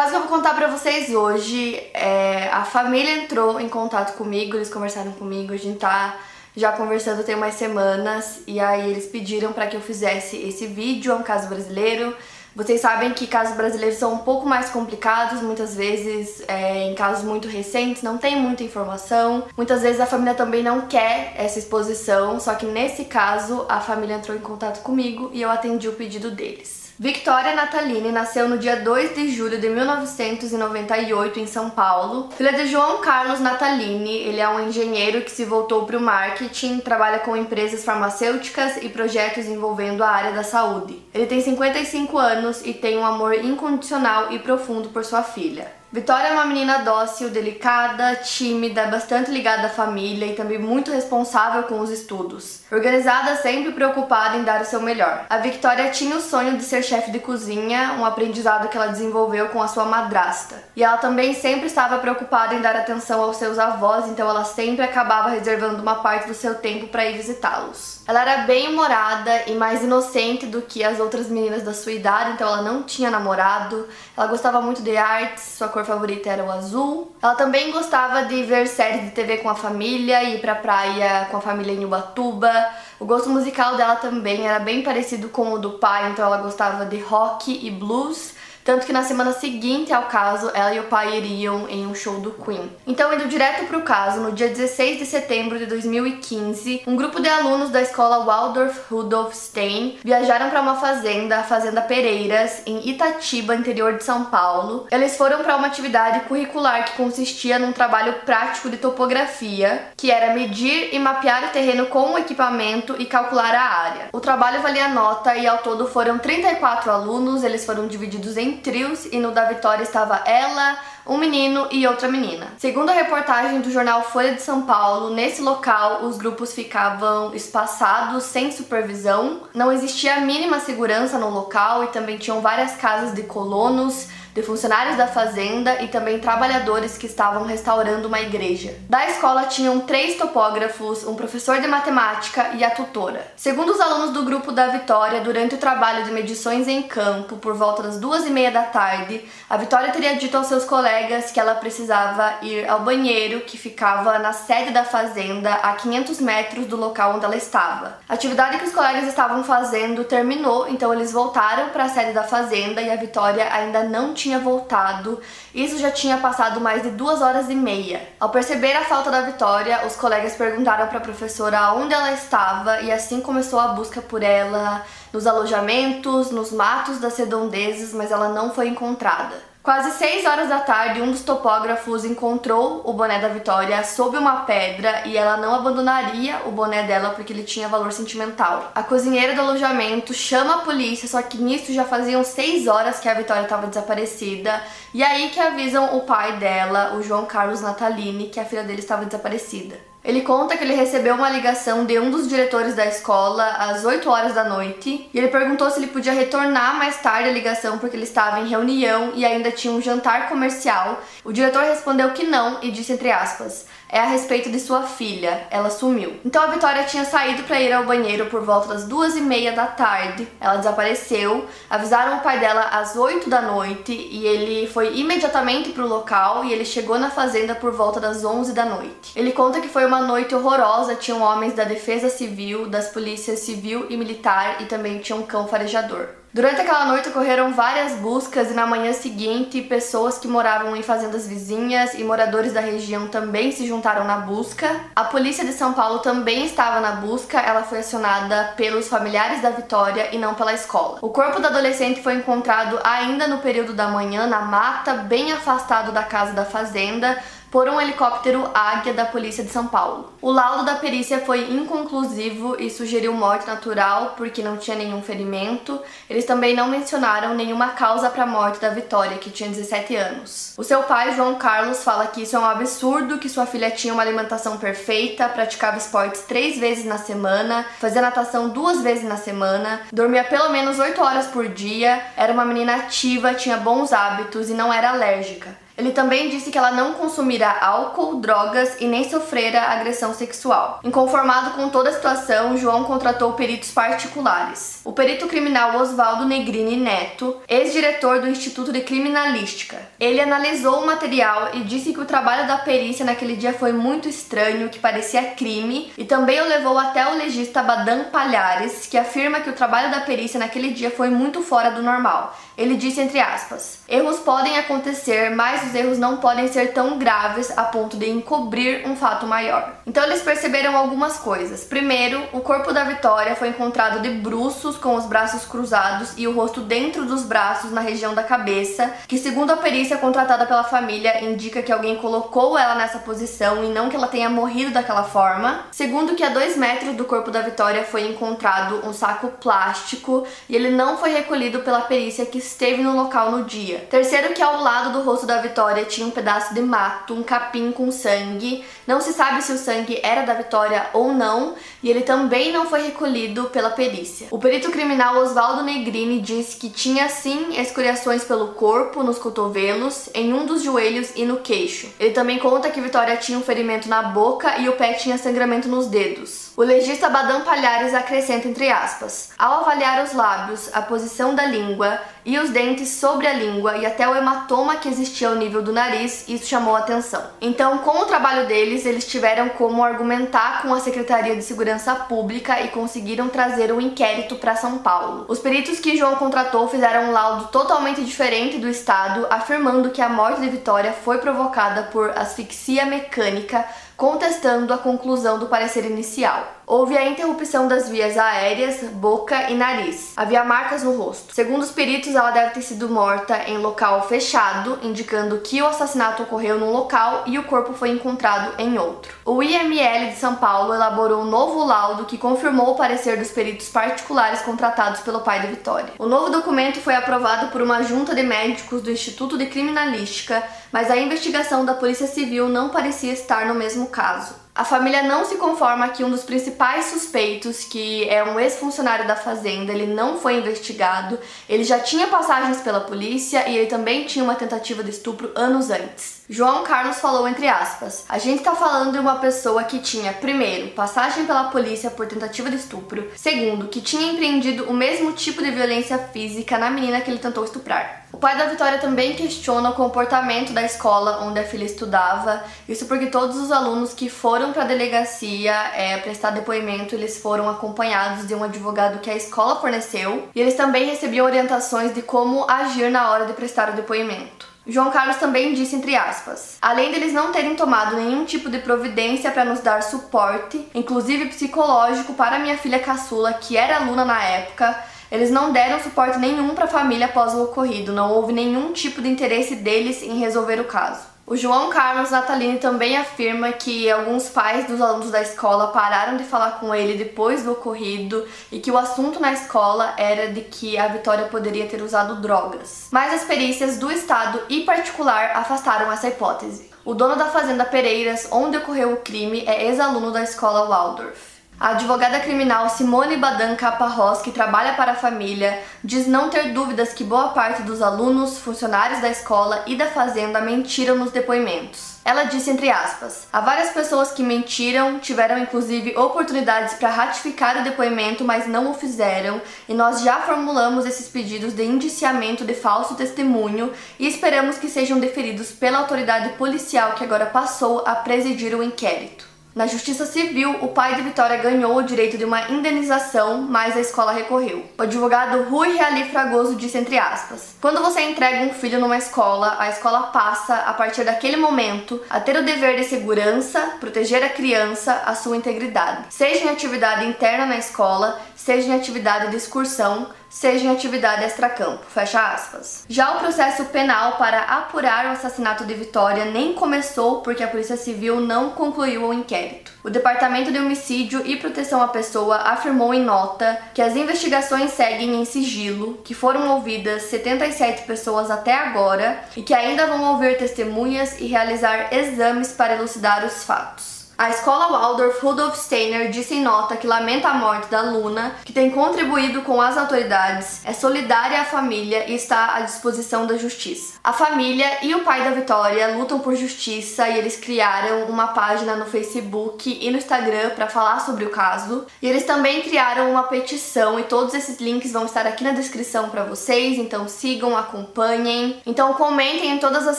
[0.00, 4.56] caso que eu vou contar pra vocês hoje é a família entrou em contato comigo,
[4.56, 6.16] eles conversaram comigo, a gente tá
[6.56, 11.12] já conversando tem umas semanas e aí eles pediram para que eu fizesse esse vídeo,
[11.12, 12.16] é um caso brasileiro.
[12.56, 17.22] Vocês sabem que casos brasileiros são um pouco mais complicados, muitas vezes é, em casos
[17.22, 19.48] muito recentes não tem muita informação.
[19.54, 24.14] Muitas vezes a família também não quer essa exposição, só que nesse caso a família
[24.14, 26.79] entrou em contato comigo e eu atendi o pedido deles.
[27.02, 32.28] Victoria Natalini nasceu no dia 2 de julho de 1998 em São Paulo.
[32.36, 36.78] Filha de João Carlos Natalini, ele é um engenheiro que se voltou para o marketing,
[36.80, 41.00] trabalha com empresas farmacêuticas e projetos envolvendo a área da saúde.
[41.14, 45.79] Ele tem 55 anos e tem um amor incondicional e profundo por sua filha.
[45.92, 51.64] Vitória é uma menina dócil, delicada, tímida, bastante ligada à família e também muito responsável
[51.64, 52.60] com os estudos.
[52.70, 55.26] Organizada, sempre preocupada em dar o seu melhor.
[55.28, 59.48] A Victoria tinha o sonho de ser chefe de cozinha, um aprendizado que ela desenvolveu
[59.48, 60.62] com a sua madrasta.
[60.76, 64.84] E ela também sempre estava preocupada em dar atenção aos seus avós, então ela sempre
[64.84, 68.02] acabava reservando uma parte do seu tempo para ir visitá-los.
[68.06, 72.30] Ela era bem humorada e mais inocente do que as outras meninas da sua idade,
[72.32, 73.88] então ela não tinha namorado.
[74.16, 77.12] Ela gostava muito de artes, sua cor favorita era o azul.
[77.22, 81.36] Ela também gostava de ver séries de TV com a família, ir pra praia com
[81.36, 82.52] a família em Ubatuba.
[82.98, 86.84] O gosto musical dela também era bem parecido com o do pai, então ela gostava
[86.84, 88.34] de rock e blues.
[88.64, 92.20] Tanto que na semana seguinte ao caso, ela e o pai iriam em um show
[92.20, 92.70] do Queen.
[92.86, 97.28] Então, indo direto pro caso, no dia 16 de setembro de 2015, um grupo de
[97.28, 103.54] alunos da escola Waldorf Rudolf Stein viajaram para uma fazenda, a Fazenda Pereiras, em Itatiba,
[103.54, 104.86] interior de São Paulo.
[104.90, 110.34] Eles foram para uma atividade curricular que consistia num trabalho prático de topografia, que era
[110.34, 114.08] medir e mapear o terreno com o equipamento e calcular a área.
[114.12, 118.56] O trabalho valia nota e ao todo foram 34 alunos, eles foram divididos em em
[118.56, 122.48] trios e no da Vitória estava ela, um menino e outra menina.
[122.58, 128.24] Segundo a reportagem do jornal Folha de São Paulo, nesse local os grupos ficavam espaçados,
[128.24, 133.22] sem supervisão, não existia a mínima segurança no local e também tinham várias casas de
[133.22, 138.74] colonos de funcionários da fazenda e também trabalhadores que estavam restaurando uma igreja.
[138.88, 143.26] Da escola tinham três topógrafos, um professor de matemática e a tutora.
[143.36, 147.54] Segundo os alunos do grupo da Vitória, durante o trabalho de medições em campo, por
[147.54, 151.40] volta das duas e meia da tarde, a Vitória teria dito aos seus colegas que
[151.40, 156.76] ela precisava ir ao banheiro que ficava na sede da fazenda, a 500 metros do
[156.76, 157.98] local onde ela estava.
[158.08, 162.22] A atividade que os colegas estavam fazendo terminou, então eles voltaram para a sede da
[162.22, 165.20] fazenda e a Vitória ainda não tinha voltado.
[165.54, 168.00] Isso já tinha passado mais de duas horas e meia.
[168.18, 172.80] Ao perceber a falta da Vitória, os colegas perguntaram para a professora onde ela estava
[172.82, 178.28] e assim começou a busca por ela nos alojamentos, nos matos das redondezas, mas ela
[178.28, 179.49] não foi encontrada.
[179.62, 184.40] Quase 6 horas da tarde, um dos topógrafos encontrou o boné da Vitória sob uma
[184.46, 188.72] pedra e ela não abandonaria o boné dela porque ele tinha valor sentimental.
[188.74, 193.08] A cozinheira do alojamento chama a polícia, só que nisso já faziam 6 horas que
[193.08, 194.62] a Vitória estava desaparecida.
[194.94, 198.80] E aí que avisam o pai dela, o João Carlos Natalini, que a filha dele
[198.80, 199.78] estava desaparecida.
[200.02, 204.08] Ele conta que ele recebeu uma ligação de um dos diretores da escola às 8
[204.08, 207.96] horas da noite e ele perguntou se ele podia retornar mais tarde a ligação porque
[207.96, 211.02] ele estava em reunião e ainda tinha um jantar comercial.
[211.22, 215.46] O diretor respondeu que não e disse entre aspas: é a respeito de sua filha.
[215.50, 216.18] Ela sumiu.
[216.24, 219.52] Então a Vitória tinha saído para ir ao banheiro por volta das duas e meia
[219.52, 220.28] da tarde.
[220.40, 221.46] Ela desapareceu.
[221.68, 226.44] Avisaram o pai dela às oito da noite e ele foi imediatamente para o local
[226.44, 229.12] e ele chegou na fazenda por volta das onze da noite.
[229.16, 230.94] Ele conta que foi uma noite horrorosa.
[230.94, 235.48] Tinham homens da defesa civil, das polícias civil e militar e também tinha um cão
[235.48, 236.19] farejador.
[236.32, 241.26] Durante aquela noite ocorreram várias buscas e na manhã seguinte pessoas que moravam em fazendas
[241.26, 244.80] vizinhas e moradores da região também se juntaram na busca.
[244.94, 249.50] A polícia de São Paulo também estava na busca, ela foi acionada pelos familiares da
[249.50, 250.98] Vitória e não pela escola.
[251.02, 255.90] O corpo da adolescente foi encontrado ainda no período da manhã na mata, bem afastado
[255.90, 257.18] da casa da fazenda,
[257.50, 260.12] por um helicóptero Águia da Polícia de São Paulo.
[260.22, 265.80] O laudo da perícia foi inconclusivo e sugeriu morte natural porque não tinha nenhum ferimento.
[266.08, 270.54] Eles também não mencionaram nenhuma causa para a morte da Vitória, que tinha 17 anos.
[270.56, 273.92] O seu pai, João Carlos, fala que isso é um absurdo, que sua filha tinha
[273.92, 279.80] uma alimentação perfeita, praticava esportes três vezes na semana, fazia natação duas vezes na semana,
[279.92, 284.54] dormia pelo menos 8 horas por dia, era uma menina ativa, tinha bons hábitos e
[284.54, 285.59] não era alérgica.
[285.80, 290.78] Ele também disse que ela não consumirá álcool, drogas e nem sofrera agressão sexual.
[290.84, 294.80] Inconformado com toda a situação, João contratou peritos particulares.
[294.84, 299.78] O perito criminal Oswaldo Negrini Neto, ex-diretor do Instituto de Criminalística.
[299.98, 304.06] Ele analisou o material e disse que o trabalho da perícia naquele dia foi muito
[304.06, 309.40] estranho, que parecia crime, e também o levou até o legista Badam Palhares, que afirma
[309.40, 312.36] que o trabalho da perícia naquele dia foi muito fora do normal.
[312.60, 317.50] Ele disse entre aspas: Erros podem acontecer, mas os erros não podem ser tão graves
[317.56, 319.72] a ponto de encobrir um fato maior.
[319.86, 321.64] Então eles perceberam algumas coisas.
[321.64, 326.34] Primeiro, o corpo da Vitória foi encontrado de bruços com os braços cruzados e o
[326.34, 331.24] rosto dentro dos braços na região da cabeça, que segundo a perícia contratada pela família
[331.24, 335.60] indica que alguém colocou ela nessa posição e não que ela tenha morrido daquela forma.
[335.70, 340.54] Segundo, que a dois metros do corpo da Vitória foi encontrado um saco plástico e
[340.54, 343.86] ele não foi recolhido pela perícia que esteve no local no dia.
[343.90, 347.70] Terceiro, que ao lado do rosto da Vitória tinha um pedaço de mato, um capim
[347.70, 348.64] com sangue.
[348.86, 352.66] Não se sabe se o sangue era da Vitória ou não, e ele também não
[352.66, 354.28] foi recolhido pela perícia.
[354.30, 360.32] O perito criminal Oswaldo Negrini disse que tinha sim escoriações pelo corpo, nos cotovelos, em
[360.32, 361.88] um dos joelhos e no queixo.
[361.98, 365.68] Ele também conta que Vitória tinha um ferimento na boca e o pé tinha sangramento
[365.68, 366.39] nos dedos.
[366.60, 371.98] O legista Badam Palhares acrescenta entre aspas: ao avaliar os lábios, a posição da língua
[372.22, 375.72] e os dentes sobre a língua e até o hematoma que existia ao nível do
[375.72, 377.22] nariz, isso chamou atenção.
[377.40, 382.60] Então, com o trabalho deles, eles tiveram como argumentar com a Secretaria de Segurança Pública
[382.60, 385.24] e conseguiram trazer um inquérito para São Paulo.
[385.28, 390.10] Os peritos que João contratou fizeram um laudo totalmente diferente do estado, afirmando que a
[390.10, 393.64] morte de Vitória foi provocada por asfixia mecânica
[394.00, 396.59] contestando a conclusão do parecer inicial.
[396.70, 400.12] Houve a interrupção das vias aéreas, boca e nariz.
[400.16, 401.34] Havia marcas no rosto.
[401.34, 406.22] Segundo os peritos, ela deve ter sido morta em local fechado, indicando que o assassinato
[406.22, 409.12] ocorreu num local e o corpo foi encontrado em outro.
[409.24, 413.68] O IML de São Paulo elaborou um novo laudo que confirmou o parecer dos peritos
[413.68, 415.94] particulares contratados pelo pai da Vitória.
[415.98, 420.40] O novo documento foi aprovado por uma junta de médicos do Instituto de Criminalística,
[420.70, 424.38] mas a investigação da Polícia Civil não parecia estar no mesmo caso.
[424.54, 429.14] A família não se conforma que um dos principais suspeitos, que é um ex-funcionário da
[429.14, 431.18] fazenda, ele não foi investigado.
[431.48, 435.70] Ele já tinha passagens pela polícia e ele também tinha uma tentativa de estupro anos
[435.70, 436.19] antes.
[436.32, 440.68] João Carlos falou entre aspas: "A gente tá falando de uma pessoa que tinha, primeiro,
[440.68, 445.50] passagem pela polícia por tentativa de estupro, segundo, que tinha empreendido o mesmo tipo de
[445.50, 448.04] violência física na menina que ele tentou estuprar.
[448.12, 452.86] O pai da Vitória também questiona o comportamento da escola onde a filha estudava, isso
[452.86, 458.28] porque todos os alunos que foram para a delegacia é, prestar depoimento, eles foram acompanhados
[458.28, 462.88] de um advogado que a escola forneceu, e eles também recebiam orientações de como agir
[462.88, 464.49] na hora de prestar o depoimento.
[464.70, 469.30] João Carlos também disse entre aspas: além deles não terem tomado nenhum tipo de providência
[469.32, 474.78] para nos dar suporte, inclusive psicológico, para minha filha caçula, que era aluna na época,
[475.10, 479.02] eles não deram suporte nenhum para a família após o ocorrido, não houve nenhum tipo
[479.02, 481.09] de interesse deles em resolver o caso.
[481.30, 486.24] O João Carlos Natalini também afirma que alguns pais dos alunos da escola pararam de
[486.24, 490.76] falar com ele depois do ocorrido e que o assunto na escola era de que
[490.76, 492.88] a Vitória poderia ter usado drogas.
[492.90, 496.68] Mas as perícias do Estado e particular afastaram essa hipótese.
[496.84, 501.29] O dono da fazenda Pereiras, onde ocorreu o crime, é ex-aluno da escola Waldorf.
[501.60, 506.94] A advogada criminal Simone Badan Caparrós, que trabalha para a família, diz não ter dúvidas
[506.94, 511.96] que boa parte dos alunos, funcionários da escola e da fazenda mentiram nos depoimentos.
[512.02, 517.62] Ela disse entre aspas: há várias pessoas que mentiram, tiveram inclusive oportunidades para ratificar o
[517.62, 519.38] depoimento, mas não o fizeram,
[519.68, 524.98] e nós já formulamos esses pedidos de indiciamento de falso testemunho e esperamos que sejam
[524.98, 529.29] deferidos pela autoridade policial que agora passou a presidir o inquérito.
[529.52, 533.80] Na Justiça Civil, o pai de Vitória ganhou o direito de uma indenização, mas a
[533.80, 534.64] escola recorreu.
[534.78, 539.56] O advogado Rui Reali Fragoso disse entre aspas: Quando você entrega um filho numa escola,
[539.58, 544.28] a escola passa, a partir daquele momento, a ter o dever de segurança, proteger a
[544.28, 546.04] criança, a sua integridade.
[546.10, 551.84] Seja em atividade interna na escola, seja em atividade de excursão, seja em atividade extracampo.
[551.88, 552.84] Fecha aspas.
[552.88, 557.76] Já o processo penal para apurar o assassinato de Vitória nem começou porque a Polícia
[557.76, 559.72] Civil não concluiu o inquérito.
[559.82, 565.20] O Departamento de Homicídio e Proteção à Pessoa afirmou em nota que as investigações seguem
[565.20, 571.18] em sigilo, que foram ouvidas 77 pessoas até agora e que ainda vão ouvir testemunhas
[571.18, 573.99] e realizar exames para elucidar os fatos.
[574.20, 578.52] A escola Waldorf Rudolf Steiner disse em nota que lamenta a morte da Luna, que
[578.52, 583.98] tem contribuído com as autoridades, é solidária à família e está à disposição da justiça.
[584.04, 588.76] A família e o pai da Vitória lutam por justiça e eles criaram uma página
[588.76, 591.86] no Facebook e no Instagram para falar sobre o caso.
[592.02, 596.10] E eles também criaram uma petição e todos esses links vão estar aqui na descrição
[596.10, 598.60] para vocês, então sigam, acompanhem.
[598.66, 599.98] Então comentem em todas as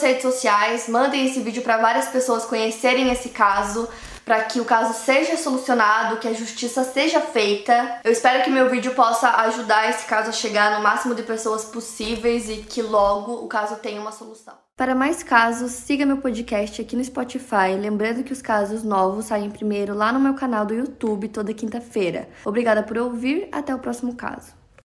[0.00, 3.88] redes sociais, mandem esse vídeo para várias pessoas conhecerem esse caso
[4.24, 8.00] para que o caso seja solucionado, que a justiça seja feita.
[8.04, 11.64] Eu espero que meu vídeo possa ajudar esse caso a chegar no máximo de pessoas
[11.64, 14.54] possíveis e que logo o caso tenha uma solução.
[14.76, 17.76] Para mais casos, siga meu podcast aqui no Spotify.
[17.78, 22.28] Lembrando que os casos novos saem primeiro lá no meu canal do YouTube toda quinta-feira.
[22.44, 24.61] Obrigada por ouvir, até o próximo caso.